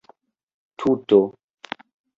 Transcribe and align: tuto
tuto 0.79 1.19